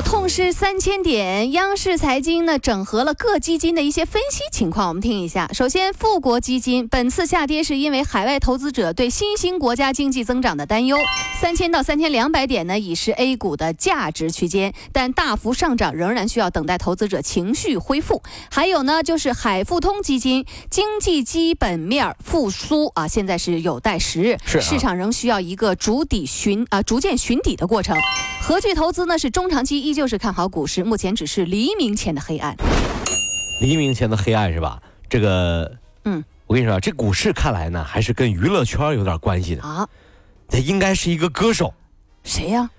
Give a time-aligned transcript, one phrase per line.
[0.00, 5.50] 股痛失三千点，央视财经呢整合了各基金的一些分析情况，我们听一下。
[5.52, 10.96] 首先，富国基金本次下跌是因为海外投资者对新兴国家经济增长的担忧，
[11.38, 18.22] 三千到三千两百点呢已是 A 股的价值区间，但大幅上涨仍然需要等待投资者情绪恢复。
[18.50, 27.94] 还有呢，就是海富通基金经济基本面复苏啊，现在是有待时日，是市场仍需要一个逐底寻啊逐渐寻底的过程。
[28.40, 29.89] 和聚投资呢是中长期。
[29.90, 32.56] 依旧是看好股市，目前只是黎明前的黑暗。
[33.60, 34.80] 黎明前的黑暗是吧？
[35.08, 35.68] 这个，
[36.04, 39.84] 嗯，我跟你说，这股市看来呢，还是跟娱乐圈有点关系的啊。
[40.48, 41.74] 他应该是一个歌手，
[42.22, 42.70] 谁呀？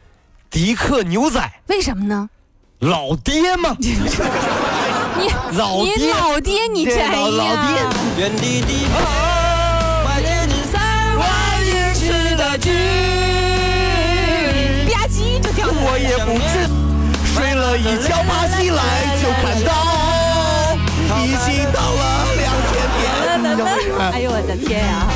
[0.50, 1.52] 迪克牛仔。
[1.68, 2.30] 为什么呢？
[2.80, 3.76] 老爹吗。
[3.84, 7.76] 你老你老爹，你这老老爹。
[17.78, 18.82] 一觉爬起来
[19.22, 19.72] 就看到，
[21.24, 22.02] 已经到了
[22.38, 23.02] 两千点。
[24.12, 25.08] 哎呦我的天呀！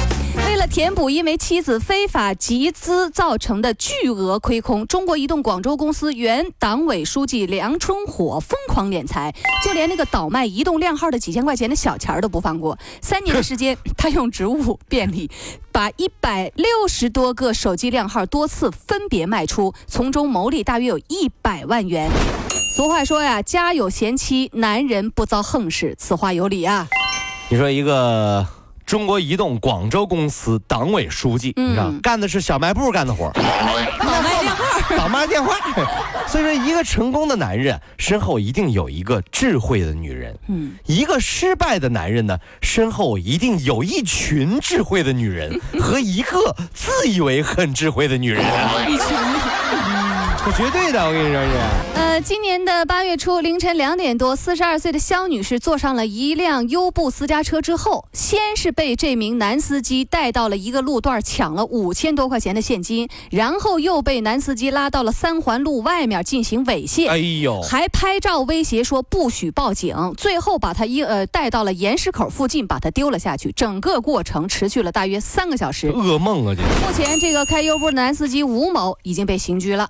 [0.67, 12.77] 填补因为妻子非法集资造成的巨额亏空，中国移动广州公司原党委书记梁春火疯狂敛财，就连那个倒卖移动靓号的几千块钱的小钱儿都不放过。
[13.01, 15.29] 三年的时间，他用职务便利，
[15.71, 22.09] 把一百六十多个手机靓号多次分别卖出，从中牟利大约有一百万元。
[22.75, 26.87] 俗话说呀，家有贤妻，男人不遭横事，此话有理啊。
[27.49, 28.45] 你说一个。
[28.85, 33.33] 中国移动广州公司党委书记，你知道，干的是小卖部干的活儿，
[33.99, 35.55] 倒卖电话，倒卖电话。
[36.27, 48.43] 所以说，一个成功的男人身后一定有一个智慧的女人，嗯，一个失败的男人呢，身后一定有一群智慧的女人 和一个自以为很智慧的女人，
[48.87, 49.44] 一群，这
[50.55, 52.21] 绝对的，我跟你说是。
[52.23, 73.51] 今年的八月初凌晨两点多，四十二岁的肖女士坐上了一辆优步私家车之后，先是被这名男司机带到了一个路段抢了五千多块钱的现金，然后又被男司机拉到了三环路外面进行猥亵，哎呦，还拍照威胁说不许报警，最后把他一呃带到了岩石口附近，把他丢了下去。
[73.51, 76.55] 整个过程持续了大约三个小时，噩梦啊！
[76.55, 79.89] 这目前这个开优步的男司机吴某已经被刑拘了。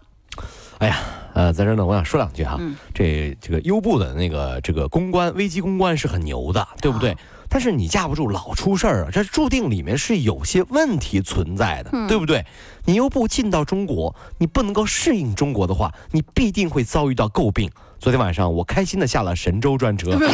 [0.79, 0.97] 哎呀。
[1.35, 2.57] 呃，在这呢，我想说两句哈。
[2.93, 7.13] 这这个优步的那个这个公关危机公关是很牛的，对不对？
[7.49, 12.45] 但是你架不住老出事儿啊，这注定里面是有些问题存在的，对不对？
[12.85, 17.69] 你优步进到中国，你不能够适应中国的话，你必定会遭遇到诟病。
[17.99, 20.11] 昨天晚上我开心的下了神州专车。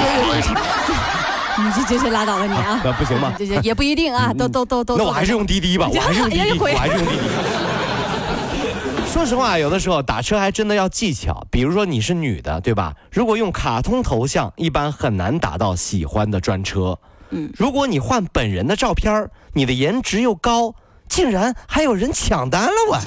[1.57, 2.79] 你这真是拉倒吧你啊！
[2.83, 3.33] 那不行吗？
[3.37, 4.97] 这这也不一定啊，都都都都。
[4.97, 7.21] 那我还是用滴滴吧，我还是用滴滴，我还是用滴滴。
[9.11, 11.45] 说实话，有的时候打车还真的要技巧。
[11.51, 12.95] 比如说你是女的，对吧？
[13.11, 16.97] 如果用卡通头像，一般很难打到喜欢的专车。
[17.29, 20.73] 嗯，如果你换本人的照片你的颜值又高，
[21.09, 22.97] 竟然还有人抢单了我。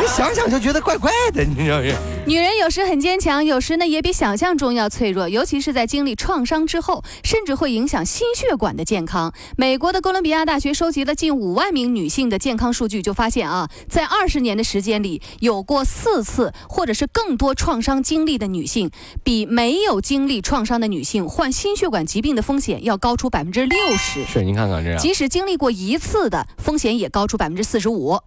[0.00, 1.94] 你想想就觉得怪怪的，你知道是？
[2.26, 9.32] 女人有时很坚强，有时呢也比想象中要脆弱，尤其是在经历创伤之后，甚至会影响心血管的健康。
[9.56, 18.90] 美国的哥伦比亚大学收集了近五万名女性的健康数据，就发现啊，在二十年的时间里，有过四次或者是更多创伤经历的女性，
[19.24, 24.24] 比没有经历创伤的女性患心血管疾病的风险要高出百分之六十。
[24.24, 28.18] 是，您看看这样，即使经历过一次的风险也高出百分之四十五。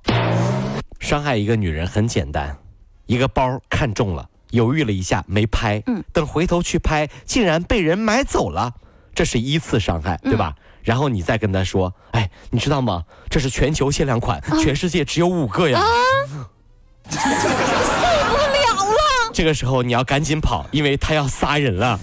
[0.99, 2.57] 伤害一个女人很简单，
[3.05, 8.73] 一个包看中了，犹豫了一下没拍，嗯，等回头去拍，竟然被人买走了，
[9.13, 10.55] 这是一次伤害，对吧？
[10.83, 13.03] 然后你再跟他说，哎，你知道吗？
[13.29, 15.81] 这是全球限量款，全世界只有五个呀，
[17.09, 19.31] 受不了了。
[19.33, 21.99] 这个时候你要赶紧跑，因为他要杀人了，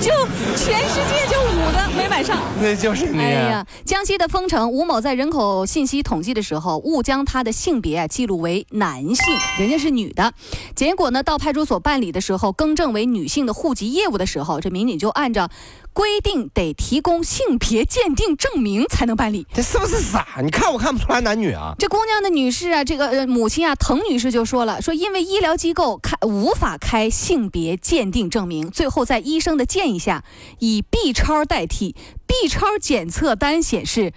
[0.00, 0.10] 就
[0.56, 1.90] 全世界就五个。
[1.96, 3.18] 没买上， 那就是你。
[3.18, 10.32] 哎呀，江西的丰城吴某在人口信息统计的时候，误将他的性别记录为男性，人家是女的。
[10.74, 15.50] 结果呢，到派出所办理的时候，更正为女性的户籍业务的时候，这民警就按照。
[15.94, 20.26] 规定得提供性别鉴定证明才能办理，这是不是傻？
[20.42, 21.74] 你看我看不出来男女啊？
[21.78, 30.24] 这姑娘的女士啊，这个呃母亲啊，滕女士就说了，说因为医疗机构开无法开性别鉴定证明，最后在医生的建议下，
[30.60, 31.94] 以 B 超代替。
[32.26, 34.12] B 超检测单显示，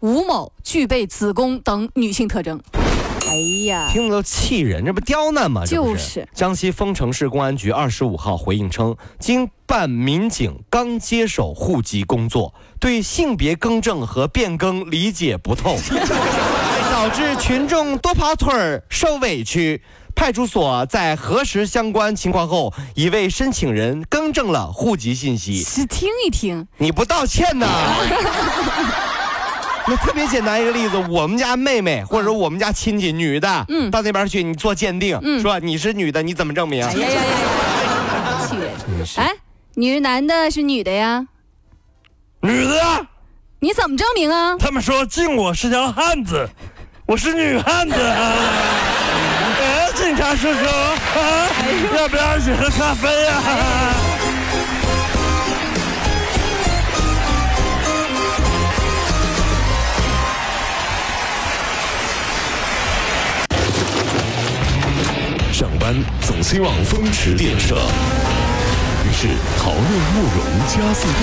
[0.00, 2.60] 吴某具备子宫等女性特征。
[3.28, 3.34] 哎
[3.66, 5.66] 呀，听着都气人，这不刁难吗？
[5.66, 15.76] 就是江西丰城市公安局二十五号回应称，经办民警刚接手户籍工作，对性别更正和变更理解不透，
[16.92, 19.82] 导致群众多跑腿儿受委屈。
[20.16, 25.62] 派出所在核实相关情况后，已为申请人更正了户籍信息。
[25.62, 27.68] 是听一听，你不道歉呢？
[29.88, 36.84] 那特别简单一个例子，我们家妹妹或者说我们家亲戚女的，嗯，到那边去你做鉴定，嗯，说你是女的，你怎么证明？
[36.84, 37.28] 哎呀呀呀呀！
[38.48, 38.72] 气人！
[39.16, 39.30] 哎，
[39.74, 41.24] 你是男的，是女的呀？
[42.40, 43.06] 女的。
[43.60, 44.56] 你怎么证明啊？
[44.58, 46.48] 他们说敬我是条汉子，
[47.06, 47.94] 我是女汉子。
[47.94, 49.05] 哎，
[50.06, 50.64] 警察叔叔，
[51.96, 53.42] 要不要一起喝咖啡呀？
[65.52, 69.26] 上班总希望风驰电掣，于是
[69.58, 69.80] 陶乐
[70.14, 70.38] 慕容
[70.68, 71.18] 加速度，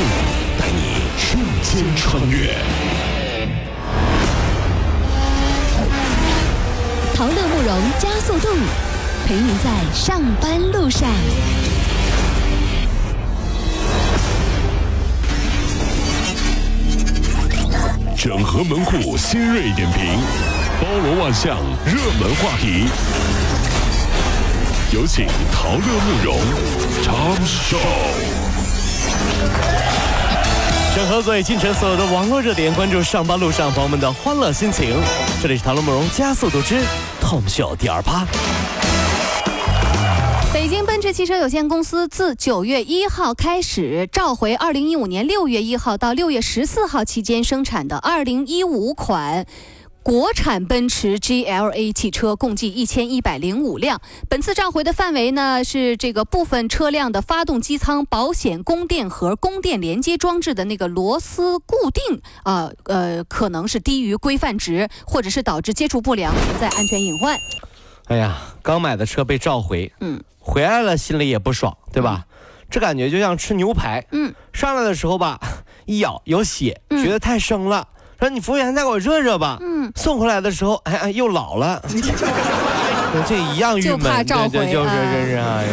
[0.60, 2.54] 带你瞬间穿越。
[7.24, 8.50] 陶乐慕容加速度，
[9.26, 11.10] 陪您在上班路上。
[18.18, 20.20] 整合门户新锐点评，
[20.82, 22.90] 包罗万象，热门话题。
[24.92, 26.38] 有请陶乐慕容
[27.02, 27.78] 长寿。
[30.94, 35.02] 整合最近城所有的网络热点，关注上班路上朋友们的欢乐心情。
[35.42, 36.84] 这里是陶乐慕容加速度之
[37.24, 38.28] Tom 秀第二趴。
[40.54, 49.48] 北京奔驰汽车有限公司自九月一号开始召回二零一五年六月一号到六月十四号期间生产的二零一五款。
[50.04, 54.02] 国产奔驰 GLA 汽车共计一千一百零五辆。
[54.28, 67.38] 本次召回的范围呢，是这个部分车辆的发动机舱、保险供电盒、供电连接装置的那个螺丝固定啊，呃，可能是低于规范值，或者是导致接触不良，存在安全隐患。
[68.08, 72.26] 哎呀，刚买的车被召回，嗯，回来了心里也不爽，对吧？
[72.70, 75.40] 这感觉就像吃牛排，嗯，上来的时候吧，
[75.86, 77.88] 一咬有血，觉得太生了。
[78.20, 79.58] 说你服务员再给我热热吧。
[79.62, 81.82] 嗯，送回来的时候，哎哎，又老了。
[83.28, 85.70] 这一样郁闷，对对，就是真是哎呀。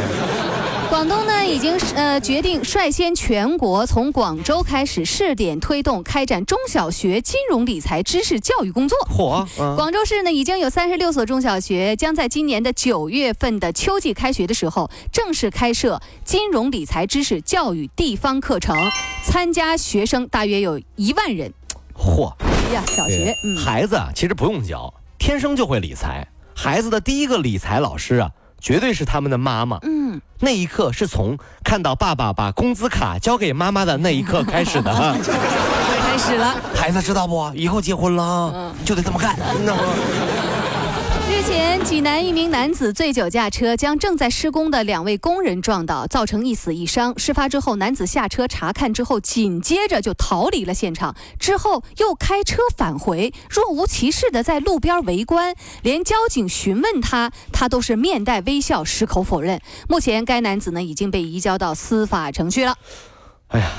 [0.90, 8.98] 广东呢，已经呃决定率先全国从广州开始试点推动开展中小学金融理财知识教育工作。
[9.08, 9.46] 嚯！
[9.76, 18.76] 广州市呢已经有三十六所中小学将在今年的九月份的秋季开学的时候正式开设金融理财知识教育地方课程，
[19.22, 21.54] 参加学生大约有一万人。
[22.00, 22.32] 嚯！
[22.40, 26.26] 哎呀，小学，孩子啊，其实不用教，天生就会理财。
[26.56, 29.78] 孩子的第一个理财老师啊，绝对是他们的妈妈。
[29.82, 34.90] 嗯，那一刻是从看到爸爸把工资卡交给妈妈的那一刻开始的。
[36.02, 37.52] 开始了，孩子知道不？
[37.54, 39.36] 以后结婚了就得这么干。
[41.40, 47.18] 日前，济南一名男子醉酒驾车，将正在施工的两位工人撞倒，造成一死一伤。
[47.18, 59.58] 事发之后，男子下车查看之后，紧接着就逃离了现场，之后又开车返回，若无其事的在路边围观，连交警询问他，他都是面带微笑，矢口否认。
[59.88, 62.76] 目前，该男子呢已经被移交到司法程序了。
[63.48, 63.70] 哎呀，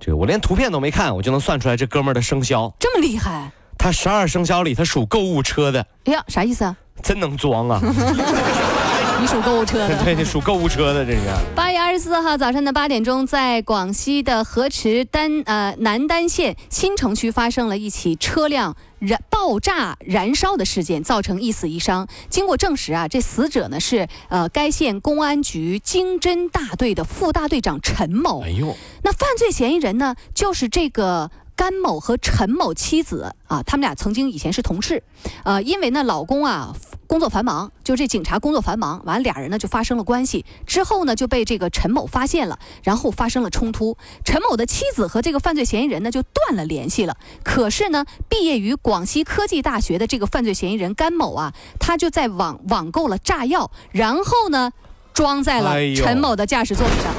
[0.00, 3.52] 这个我连图片都没看，我就能算出来这哥们儿的生肖，这么厉害？
[3.76, 5.86] 他十二生肖里，他属购物车的。
[6.04, 6.74] 哎呀，啥意思啊？
[7.12, 7.78] 真能装啊！
[9.20, 11.20] 你属购物车的， 对，你属购物车的，这是。
[11.54, 22.08] 八月二十四号早上的八点钟，在广西的河池丹呃南丹县新城区发生了一起车辆燃爆炸燃烧的事件，造成一死一伤。
[22.30, 28.42] 经过证实啊，这死者呢是呃该县公安局经侦大队的副大队长陈某。
[28.42, 31.30] 哎呦，那犯罪嫌疑人呢就是这个。
[31.54, 35.02] 甘某和陈某妻子啊，他们俩曾经以前是同事，
[35.44, 36.74] 呃，因为呢老公啊
[37.06, 47.16] 工作繁忙，就这警察工作繁忙，完了俩人呢就发生了关系，之后呢就被这个陈某发现了，然后发生了冲突，陈某的妻子和这个犯罪嫌疑人呢就断了联系了。
[47.44, 54.72] 可是呢，毕业于广西科技大学的这个犯罪嫌疑人甘某啊，他就在网网购了炸药，然后呢
[55.12, 57.14] 装在了陈某的驾驶座椅上，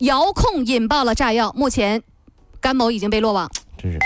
[0.00, 2.02] 遥控引爆了炸药，目前。
[2.60, 3.98] 甘某已经被落网，真是，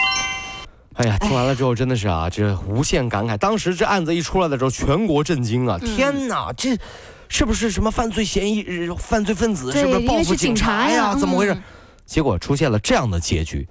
[0.95, 3.37] 哎呀，听完了之后真的是啊，这无限感慨。
[3.37, 5.77] 当时这案子一出来的时候，全国震惊啊！
[5.79, 6.79] 天哪，这
[7.29, 9.73] 是不是什么犯罪嫌疑、犯罪分子？
[9.73, 11.15] 是不是报复警察呀？
[11.17, 11.57] 怎么回事？
[12.07, 13.67] 结果出现了这样的结局。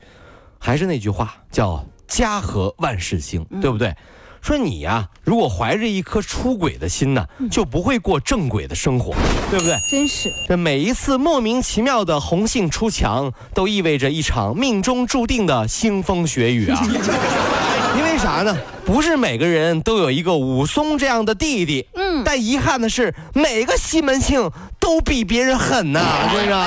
[0.59, 3.95] 还是那句话，叫家和万事兴，对不对？
[4.43, 9.15] 说你呀，如果怀着一颗出轨的心呢，就不会过正轨的生活，
[9.49, 9.77] 对不对？
[9.89, 16.77] 真是，这每一次莫名其妙的红杏出墙，都意味着一场命中注定的腥风血雨啊！
[17.97, 18.53] 因为啥呢？
[18.85, 25.99] 不是每个人都有一个武松这样的弟弟，嗯，但遗憾的是，每个西门庆都比别人狠呐，
[26.33, 26.65] 这个。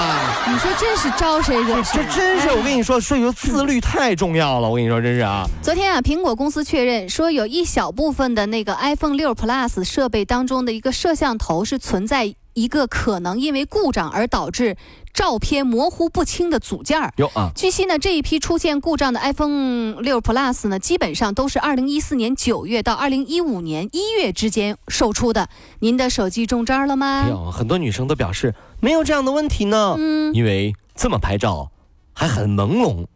[0.49, 2.03] 你说这是招谁惹谁？
[2.03, 4.69] 这真是我跟你说，所以说自律太重要了。
[4.69, 5.47] 我跟你说，真是啊。
[5.63, 12.35] 昨天啊，苹果公司确认说，有一小部分的那个 iPhone 六 Plus 设备当中的一个摄像头是存在。
[12.57, 14.79] 一个可能因为故障而导致
[15.13, 17.13] 照片模糊不清的组件儿。
[17.17, 25.51] 有啊，据悉呢，这一批出现故障的 iPhone 六 Plus 呢，基本上都是二零一四年九月到二零一五年一月之间售出的。
[25.81, 27.27] 您的手机中招了吗？
[27.29, 29.95] 有，很多女生都表示没有这样的问题呢。
[29.99, 31.71] 嗯，因为这么拍照
[32.15, 33.07] 还很朦胧，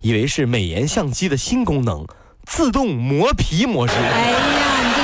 [0.00, 2.04] 以为是美颜相机的新功能——
[2.44, 3.94] 自动磨皮模式。
[3.94, 4.97] 哎呀。